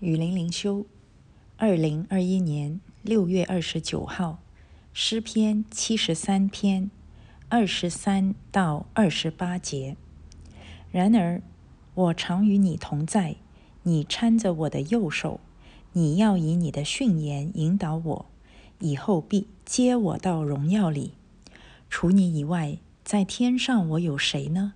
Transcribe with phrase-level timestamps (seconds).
[0.00, 0.84] 雨林灵修，
[1.56, 4.40] 二零二一年六月二十九号，
[4.92, 6.90] 诗篇七十三篇
[7.48, 9.96] 二十三到二十八节。
[10.90, 11.40] 然而，
[11.94, 13.36] 我常与你同在，
[13.84, 15.38] 你搀着我的右手，
[15.92, 18.26] 你要以你的训言引导我，
[18.80, 21.12] 以后必接我到荣耀里。
[21.88, 24.74] 除你以外，在天上我有谁呢？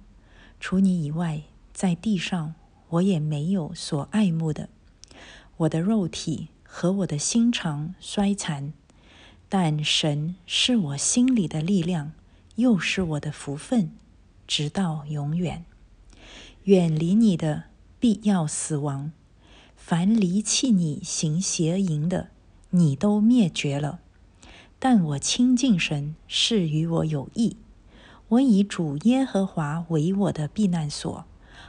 [0.61, 1.43] 除你以外，
[1.73, 2.55] 在地上
[2.89, 4.69] 我也没有所爱慕的。
[5.59, 8.73] 我的肉体和我的心肠衰残，
[9.49, 12.13] 但神是我心里的力量，
[12.55, 13.91] 又是我的福分，
[14.47, 15.65] 直到永远。
[16.65, 17.65] 远离你的
[17.99, 19.11] 必要死亡，
[19.75, 22.29] 凡离弃你行邪淫的，
[22.71, 23.99] 你都灭绝了。
[24.79, 27.57] 但我亲近神是与我有益，
[28.29, 31.25] 我以主耶和华为我的避难所，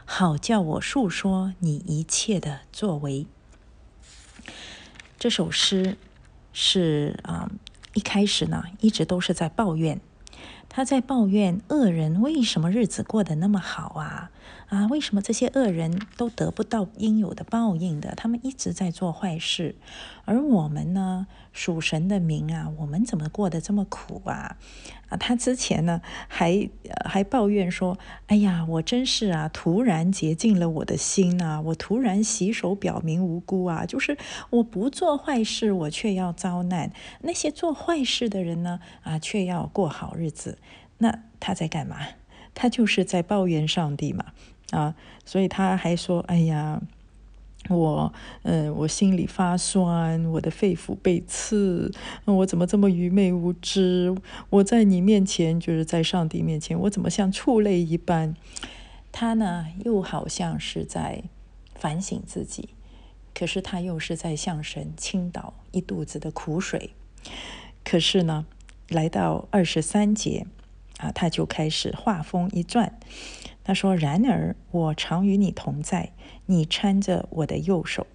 [0.05, 3.25] 好叫我述说你一切的作为。
[5.20, 5.98] 这首诗
[6.53, 7.52] 是啊，
[7.94, 10.00] 一开始呢，一直都是在抱怨，
[10.70, 14.31] 他在抱怨恶人为什么日子过得那么好啊？
[14.70, 18.14] 啊，为什么这些恶人都得不到应有的报应的？
[18.16, 19.76] 他们一直在做坏事，
[20.26, 24.58] 而我们呢，属神的名啊，我们怎么过得这么苦啊？
[25.09, 26.70] 啊，他之前呢还
[27.04, 34.20] 还抱怨说：“哎呀，我真是啊，突然洁净了我的心啊，我突然洗手表明无辜啊，就是
[34.52, 40.59] 我不做坏事，我却要遭难；那些做坏事的人呢，啊，却要过好日子。
[41.00, 41.97] 那他在干嘛？
[42.53, 44.25] 他就是在抱怨上帝嘛。”
[44.72, 46.80] 啊，所以他还说：“哎呀，
[47.69, 51.92] 我，嗯，我心里发酸，我的肺腑被刺，
[52.25, 54.16] 我怎么这么愚昧无知？
[54.52, 58.36] 我在你面前，就是在上帝面前，我怎么像畜类一般？”
[59.11, 61.23] 他呢，又好像是在
[61.73, 62.70] 反省自己，
[63.33, 66.92] 可是他又是在向神倾倒一肚子的苦水。
[67.83, 68.45] 可是呢，
[68.88, 70.45] 来到二十三节，
[70.99, 72.99] 啊，他就开始话锋一转。
[73.64, 76.11] 他说：“然而我常与你同在，
[76.48, 78.05] 你搀着我的右手。”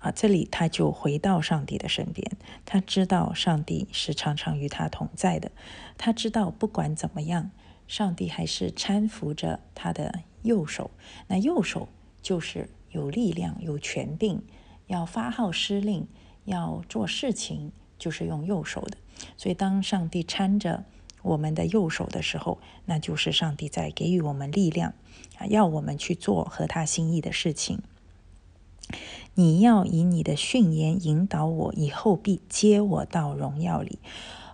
[0.00, 2.30] 啊，这里他就回到上帝的身边。
[2.66, 5.50] 他知道上帝是常常与他同在的。
[5.96, 7.50] 他知道不管怎么样，
[7.88, 10.90] 上帝还是搀扶着他的右手。
[11.28, 11.88] 那右手
[12.20, 14.42] 就是有力量、有权柄，
[14.88, 16.06] 要发号施令、
[16.44, 18.98] 要做事情，就是用右手的。
[19.38, 20.84] 所以当上帝搀着。
[21.24, 24.92] 我们的右手的时候，那就是上帝在给予我们力量
[25.38, 27.80] 啊，要我们去做合他心意的事情。
[29.34, 33.98] 你要以你的训言引导我，以后必接我到荣耀里。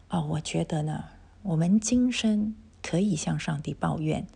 [0.06, 1.06] 啊，我觉得呢，
[1.42, 4.26] 我们今生可以向上帝抱怨，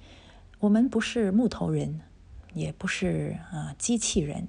[0.58, 2.00] 我们不是木头人，
[2.52, 4.48] 也不是啊机器人，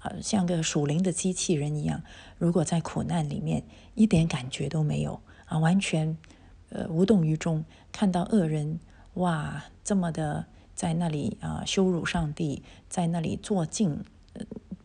[0.00, 2.02] 啊像个属灵的机器人一样，
[2.38, 3.62] 如果在苦难里面
[3.94, 6.18] 一点感觉都没有啊，完全。
[6.70, 8.80] 呃，无动于衷，看到恶人
[9.14, 14.02] 哇，这么的在那里啊羞辱上帝，在那里做尽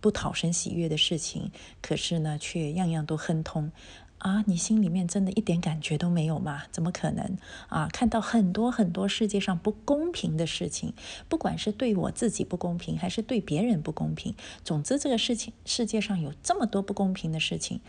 [0.01, 1.51] 不讨神喜悦的事情，
[1.81, 3.71] 可是呢，却样样都亨通
[4.17, 4.43] 啊！
[4.47, 6.63] 你心里面真的一点感觉都没有吗？
[6.71, 7.37] 怎么可能
[7.69, 7.87] 啊？
[7.91, 10.93] 看到很多很多世界上不公平的事情，
[11.29, 17.81] 不管是对我自己不公平，还是对别人不公平，总之这个事情世界上有这么多不公平的事情，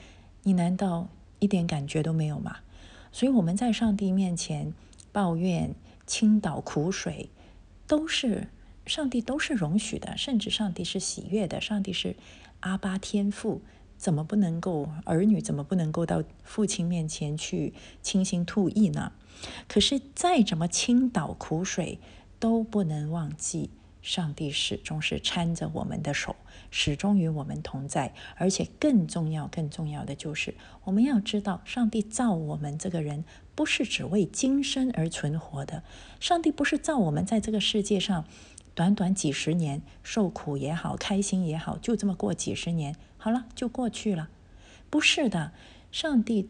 [0.42, 1.08] 你难道
[1.38, 2.58] 一点感觉都没有吗？
[3.16, 4.74] 所以我们在上帝面前
[5.10, 5.74] 抱怨、
[6.06, 7.30] 倾倒苦水，
[7.86, 8.48] 都是
[8.84, 11.58] 上帝都是容许的，甚至上帝是喜悦的。
[11.58, 12.14] 上帝是
[12.60, 13.62] 阿巴天父，
[13.96, 17.72] 怎么不能够儿女怎么不能够到父亲面前去
[18.02, 19.12] 倾心吐意呢？
[19.66, 21.98] 可是再怎么倾倒苦水，
[22.38, 23.70] 都不能忘记。
[24.06, 26.36] 上帝始终是搀着我们的手，
[26.70, 28.14] 始终与我们同在。
[28.36, 33.24] 而且更重要、更重要的就是，我们要知道，上帝造我们这个人，
[33.56, 35.82] 不是只为今生而存活的。
[36.20, 38.24] 上帝不是造我们在这个世界上
[38.76, 44.28] 短短几十年受苦也好、开心也好，就这么过几十年，好了就过去了。
[44.88, 45.50] 不是的，
[45.90, 46.48] 上帝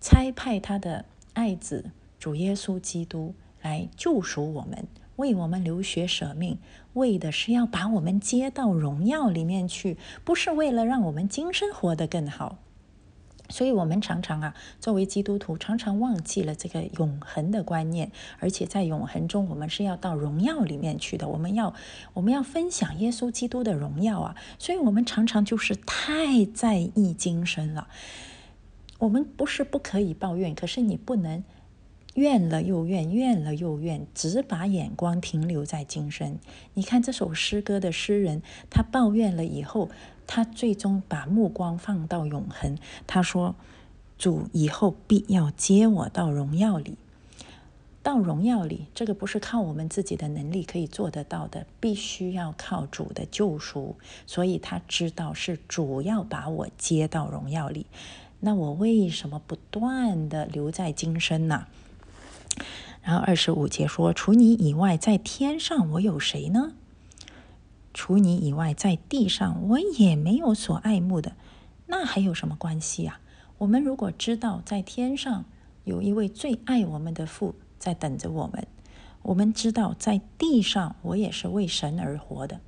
[0.00, 1.04] 差派他的
[1.34, 4.88] 爱子主耶稣基督来救赎我们。
[5.18, 6.58] 为我们流血舍命，
[6.94, 12.58] 为的是要把我们接到荣耀里面去，不是为了让我们今生活得更好。
[13.50, 21.26] 所以，我们常常啊，作为基督徒，常常忘记了这个永恒的观念，而且在永恒中，我们是要到荣耀里面去的。
[21.28, 21.74] 我们要，
[22.12, 24.36] 我们要分享耶稣基督的荣耀啊！
[24.58, 27.88] 所以，我们常常就是太在意今生了。
[28.98, 31.42] 我们不是不可以抱怨，可是你不能。
[32.14, 36.38] 怨了又怨，怨了又怨，只把眼光停留在今生。
[36.74, 39.88] 你看这首诗歌的诗人，他抱怨了以后，
[40.26, 42.76] 他最终把目光放到永恒。
[43.06, 43.54] 他说
[44.18, 46.96] ：“主以后必要接我到荣耀里，
[48.02, 53.94] 到荣耀里，这个不是靠我们自己的能力可以做得到的，必须要靠主的救赎。
[54.26, 57.86] 所以他知道是主要把我接到荣耀里。
[58.40, 61.66] 那我为什么不断的留在今生呢？”
[63.08, 66.74] 然后二十五节说：“除你以外，在天上我有谁呢？
[67.94, 71.32] 除你以外，在地上我也没有所爱慕的。
[71.86, 73.18] 那还有什么关系啊？
[73.56, 75.46] 我们如果知道在天上
[75.84, 78.66] 有一位最爱我们的父在等着我们，
[79.22, 82.60] 我们知道在地上我也是为神而活的，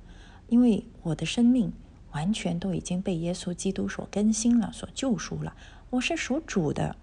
[0.47, 1.71] 因为我的生命
[2.13, 5.55] 完全都已经被耶稣基督所更新了，所救赎了。
[5.91, 6.95] 我是属主的。”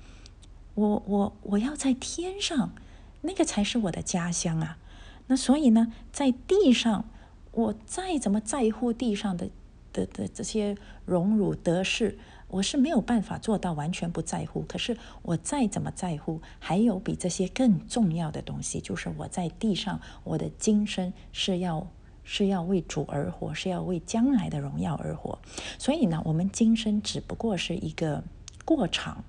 [0.75, 2.73] 我我我要在天上，
[3.22, 4.78] 那个才是我的家乡啊！
[5.26, 7.08] 那所以呢，在地上，
[7.52, 9.50] 我再怎么在乎地上的
[9.92, 12.18] 的的这些荣辱得失，
[12.48, 14.62] 我是没有办法做到完全不在乎。
[14.62, 21.86] 可是我再怎么在乎，还有比这些更重要的东西，就是我在地上，我的今生是要
[22.22, 25.38] 是要为主而活，是要为将来的荣耀而活。
[25.78, 28.22] 所以呢，我们今生只不过是一个
[28.64, 29.24] 过场。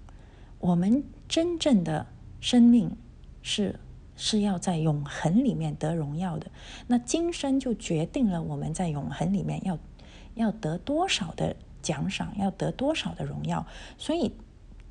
[0.60, 2.06] 我们真正的
[2.42, 2.96] 生命
[3.42, 3.80] 是
[4.16, 6.52] 是要在永恒里面得荣耀的，
[6.88, 9.78] 那今生就决定了我们在永恒里面要
[10.36, 13.66] 要得多少的奖赏，要得多少的荣耀。
[13.98, 14.34] 所以，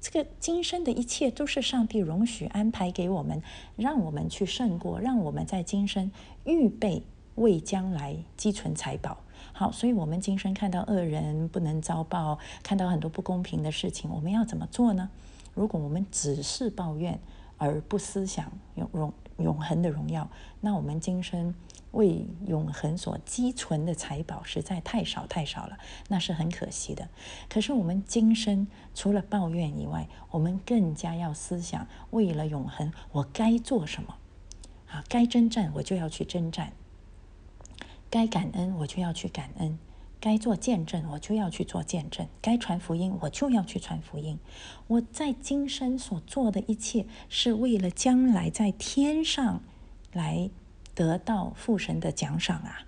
[0.00, 3.42] 这个今生的一切都是上帝容许安排给我们，
[3.76, 6.10] 让我们去胜过，让我们在今生
[6.44, 7.02] 预备
[7.34, 9.18] 为将来积存财宝。
[9.52, 15.10] 好，所以我们今生看到恶人不能遭报，看到很多不公平的事情，我们要怎么做呢？
[15.54, 17.18] 如果我们只是抱怨
[17.58, 21.54] 而不思想永永永恒的荣耀，那我们今生
[21.92, 25.78] 为永恒所积存的财宝实在太少太少了，
[26.08, 27.08] 那是很可惜的。
[27.48, 34.16] 可是我们今生除了抱怨以外，我们更加要思想，为了永恒，我该做什么？
[34.88, 36.72] 啊，该征战我就要去征战，
[38.08, 39.78] 该感恩我就要去感恩。
[40.20, 44.38] 该做见证，我就要去做见证；该传福音，我就要去传福音。
[44.88, 49.62] 我在今生所做的一切，是为了将来在天上
[50.12, 50.50] 来
[50.94, 52.86] 得到父神的奖赏啊！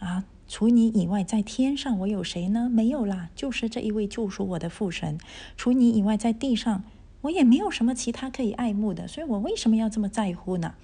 [0.00, 2.68] 啊，除你以外，在天上我有谁呢？
[2.68, 5.18] 没有啦，就是这一位救赎我的父神。
[5.56, 6.82] 除你以外，在地上
[7.20, 10.74] 我也没有什么其他可以爱慕的，所以我为什么要这么在乎呢？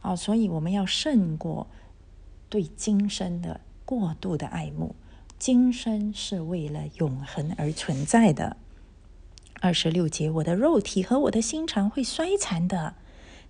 [0.00, 1.66] 啊，所以我们要胜过
[2.48, 4.94] 对今生的过度的爱慕。
[5.38, 8.56] 今生是为了永恒而存在的。
[9.60, 12.96] 二十六节，我的肉体和我的心肠会衰残的，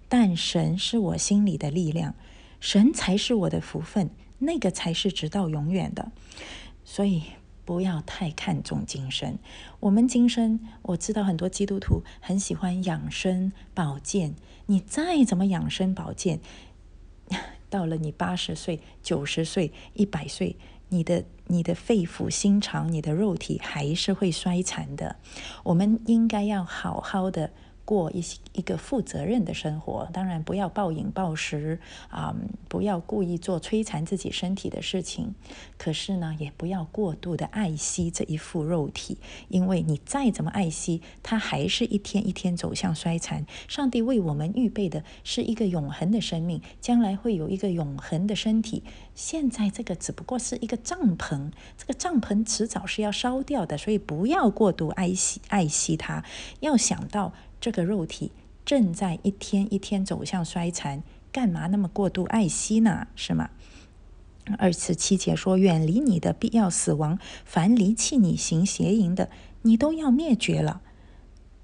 [0.07, 2.15] 但神是我心里的力量，
[2.61, 6.13] 神才是我的福分，那个才是直到永远的。
[6.85, 7.23] 所以
[7.65, 9.39] 不要太看重今生。
[9.81, 14.35] 我们今生，我知道很多基督徒很喜欢养生保健，
[14.67, 16.41] 你再怎么养生保健，
[17.71, 20.57] 到了你八十岁、九十岁、一百岁。
[20.89, 25.17] 你的你的肺腑心肠，你的肉体还是会衰残的。
[25.65, 27.51] 我们应该要好好的。
[27.89, 31.81] 过一些一个负责任的生活，当然不要暴饮暴食
[32.11, 32.37] 啊，
[32.69, 35.35] 不要故意做摧残自己身体的事情。
[35.79, 39.17] 可是呢，也不要过度的爱惜这一副肉体，
[39.49, 43.47] 因为你再怎么爱惜，它还是一天一天走向衰残。
[43.69, 48.83] 上帝为我们预备的是一个永恒的生命，将来会有一个永恒的身体。
[49.15, 56.23] 现在这个只不过是一个帐篷，这个帐篷迟早是要烧掉的，所以不要过度爱惜爱惜它，
[56.61, 57.33] 要想到。
[57.61, 58.33] 这个肉体
[58.65, 63.09] 正在一天一天走向衰残，干嘛那么过度爱惜呢？
[63.15, 63.51] 是吗？
[64.57, 69.29] 二十七节说：“远离你的必要死亡，凡离弃你行邪淫的，
[69.61, 70.81] 你都要灭绝了。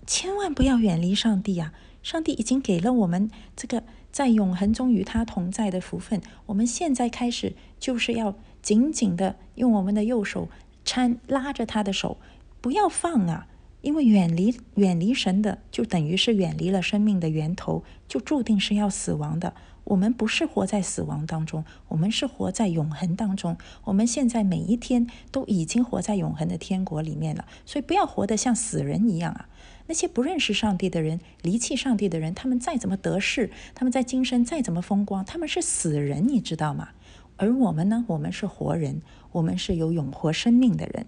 [0.06, 1.72] 千万不要远离上帝啊！
[2.02, 10.50] 上帝已经给了我们这个在永恒中与他同在的福分，我们现在开始就是要紧紧的用我们的右手
[10.84, 12.18] 搀拉着他的手，
[12.60, 13.46] 不要放啊！”
[13.84, 19.54] 因为远离远离神的，就等于是远离了生命的源头，就注定是要死亡的。
[19.84, 23.58] 我们不是活在死亡当中，我们是活在永恒当中。
[23.84, 29.48] 我们现在每一天都已经活在永恒的天国里面了，所以不要活得像死人一样啊！
[29.86, 36.88] 那些不认识上帝的人、离弃上帝的人，他们再怎么得势，他们在今生再怎么风光，他们是死人，你知道吗？
[37.36, 38.06] 而我们呢？
[38.08, 41.04] 我们是活人，我们是有永活生命的人。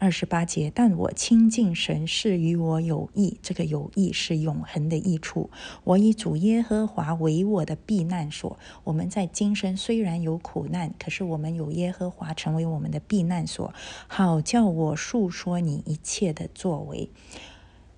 [0.00, 5.50] 二十八节，但我亲近神是与我有益，这个有益是永恒的益处。
[5.84, 8.58] 我以主耶和华为我的避难所。
[8.84, 13.74] 我们在今生虽然有苦难，可是我们有耶和华成为我们的避难所，
[14.08, 17.10] 好叫我述说你一切的作为。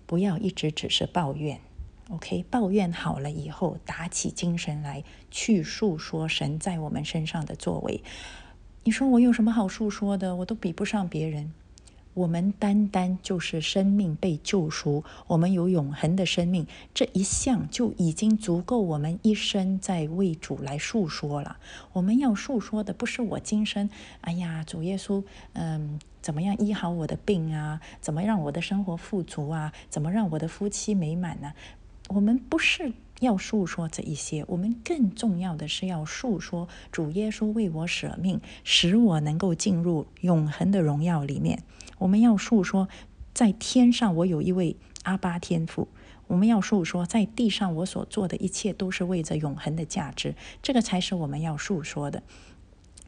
[0.04, 1.60] 不要一直只是抱怨
[2.10, 2.44] ，OK？
[2.50, 8.02] 抱怨好了以后，打起精神来去述说神在我们身上的作为。
[8.82, 10.34] 你说我有什么好述说的？
[10.34, 11.52] 我都比不上别人。
[12.14, 21.56] 我们单单就是生命被救赎，我们有永恒的生命，这一项就已经足够我们一生在为主来述说了。
[21.92, 23.88] 我们要述说的不是我今生，
[24.20, 27.80] 哎呀，主耶稣，嗯，怎么样医好我的病啊？
[28.00, 29.72] 怎么让我的生活富足啊？
[29.88, 31.54] 怎么让我的夫妻美满呢？
[32.08, 41.62] 我们不是要述说这一些，我们更重要的是要述说主耶稣为我舍命，使我能够进入永恒的荣耀里面。
[42.02, 42.88] 我们要述说，
[43.32, 45.86] 在天上我有一位阿巴天父。
[46.26, 52.24] 我们要述说，在地上我所做的一切都是为着永恒的价值，这个才是我们要述说的。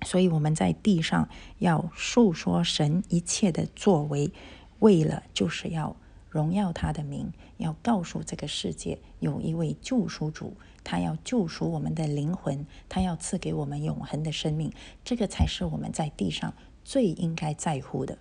[0.02, 4.30] 所以我们在地上要述说神一切的作为，
[4.78, 5.96] 为了就是要
[6.28, 14.72] 荣耀他的名，要告诉这个世界有一位救赎主，他要救赎我们的灵魂，他要赐给我们永恒的生命，
[15.02, 18.18] 这个才是我们在地上最应该在乎的。